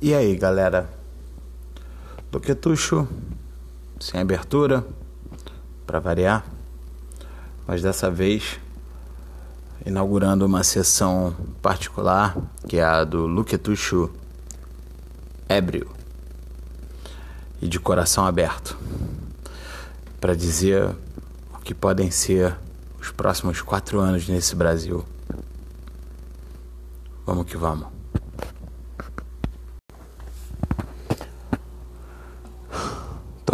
[0.00, 0.88] E aí, galera?
[2.32, 3.08] Luquetucho,
[3.98, 4.86] sem abertura,
[5.84, 6.46] para variar,
[7.66, 8.60] mas dessa vez
[9.84, 12.36] inaugurando uma sessão particular,
[12.68, 14.08] que é a do Luquetucho
[15.48, 15.90] ébrio
[17.60, 18.78] e de coração aberto,
[20.20, 20.94] para dizer
[21.52, 22.56] o que podem ser
[23.00, 25.04] os próximos quatro anos nesse Brasil.
[27.26, 27.97] Vamos que vamos.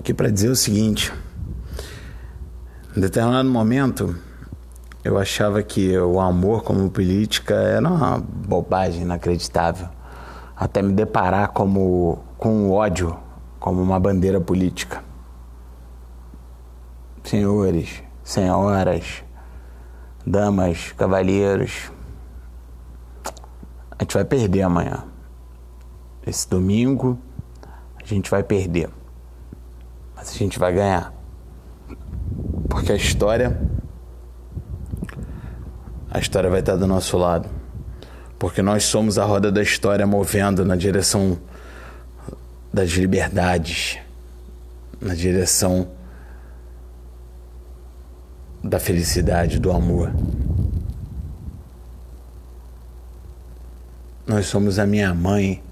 [0.00, 1.12] Aqui para dizer o seguinte.
[2.96, 4.16] Em determinado momento,
[5.04, 9.88] eu achava que o amor como política era uma bobagem inacreditável.
[10.56, 13.14] Até me deparar como, com o ódio
[13.58, 15.04] como uma bandeira política.
[17.22, 19.22] Senhores, senhoras,
[20.26, 21.92] damas, cavalheiros,
[23.98, 25.04] a gente vai perder amanhã.
[26.26, 27.18] Esse domingo
[28.02, 28.88] a gente vai perder
[30.20, 31.14] mas a gente vai ganhar.
[32.68, 33.58] Porque a história
[36.10, 37.48] a história vai estar do nosso lado.
[38.38, 41.38] Porque nós somos a roda da história movendo na direção
[42.72, 43.98] das liberdades,
[45.00, 45.88] na direção
[48.62, 50.12] da felicidade, do amor.
[54.26, 55.62] Nós somos a minha mãe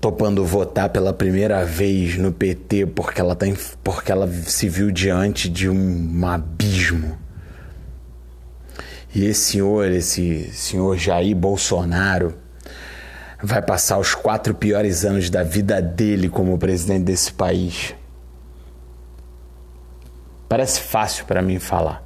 [0.00, 3.46] topando votar pela primeira vez no PT porque ela, tá,
[3.82, 7.18] porque ela se viu diante de um abismo.
[9.14, 12.36] E esse senhor, esse senhor Jair Bolsonaro,
[13.42, 17.94] vai passar os quatro piores anos da vida dele como presidente desse país.
[20.48, 22.02] Parece fácil para mim falar.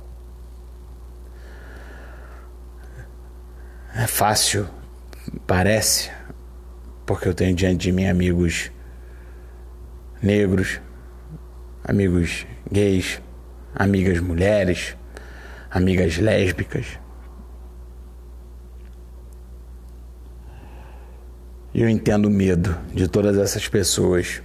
[3.95, 4.67] É fácil,
[5.47, 6.11] parece,
[7.13, 8.71] porque eu tenho diante de mim amigos
[10.23, 10.81] negros,
[11.85, 13.20] amigos gays,
[13.75, 14.97] amigas mulheres,
[15.70, 16.86] amigas lésbicas.
[21.75, 24.42] E eu entendo o medo de todas essas pessoas.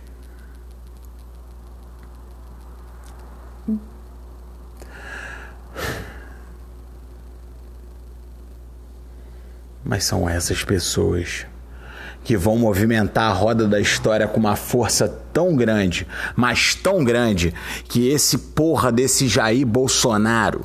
[9.85, 11.47] Mas são essas pessoas
[12.27, 16.05] que vão movimentar a roda da história com uma força tão grande,
[16.35, 17.53] mas tão grande,
[17.85, 20.59] que esse porra desse Jair Bolsonaro,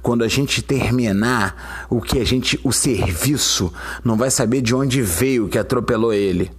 [0.00, 3.72] quando a gente terminar o que a gente, o serviço,
[4.04, 6.52] não vai saber de onde veio que atropelou ele.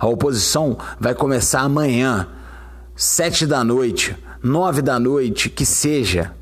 [0.00, 2.28] A oposição vai começar amanhã,
[2.96, 6.32] sete da noite, nove da noite, que seja,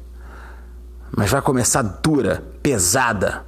[1.10, 3.44] mas vai começar dura, pesada.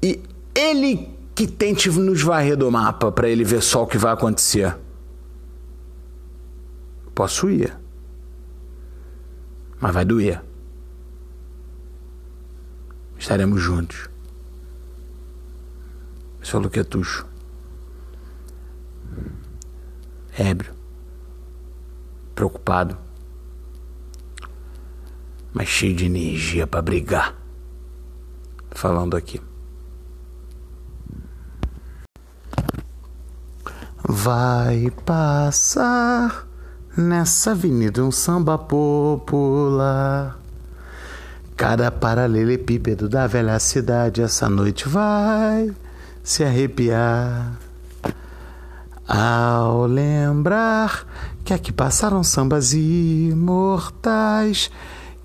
[0.00, 0.22] E
[0.54, 4.76] ele que tente nos varrer do mapa para ele ver só o que vai acontecer.
[7.14, 7.76] Posso ir.
[9.80, 10.42] Mas vai doer.
[13.18, 14.08] Estaremos juntos.
[16.42, 17.26] Sou Luquetucho.
[20.36, 20.74] Ébrio.
[22.34, 22.96] Preocupado.
[25.52, 27.36] Mas cheio de energia para brigar.
[28.70, 29.40] Falando aqui.
[34.04, 36.48] Vai passar
[36.96, 40.36] nessa avenida um samba popular.
[41.56, 45.70] Cada paralelepípedo da velha cidade essa noite vai
[46.20, 47.52] se arrepiar.
[49.06, 51.06] Ao lembrar
[51.44, 54.68] que aqui passaram sambas imortais,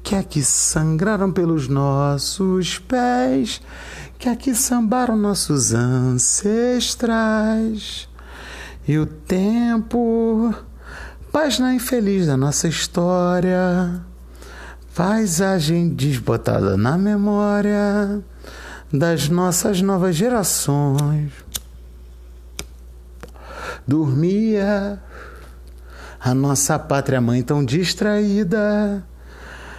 [0.03, 3.59] que aqui sangraram pelos nossos pés,
[4.19, 6.97] que aqui sambaram nossos ancestrais.
[8.88, 10.56] E o tempo,
[11.30, 14.02] página infeliz da nossa história,
[14.96, 18.24] paisagem desbotada na memória
[18.92, 21.34] das nossas novas gerações.
[23.86, 25.01] Dormia
[26.18, 29.06] a nossa pátria mãe tão distraída,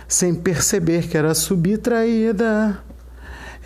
[0.06, 2.78] sem perceber que era subtraída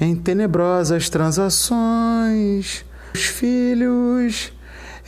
[0.01, 2.85] em tenebrosas transações.
[3.13, 4.53] Os filhos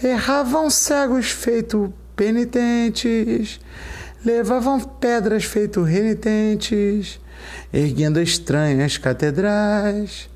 [0.02, 3.60] erravam cegos feito penitentes,
[4.24, 7.20] levavam pedras feito renitentes,
[7.72, 10.28] erguendo estranhas catedrais.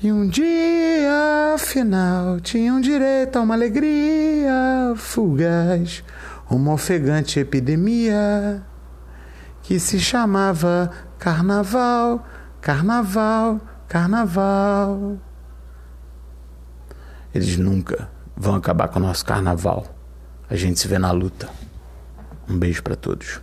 [0.00, 6.04] E um dia, afinal, tinham direito a uma alegria fugaz,
[6.48, 8.62] uma ofegante epidemia
[9.62, 12.24] que se chamava Carnaval,
[12.60, 15.18] Carnaval, Carnaval.
[17.34, 19.84] eles nunca vão acabar com o nosso carnaval.
[20.48, 21.48] A gente se vê na luta.
[22.48, 23.40] Um beijo para todos.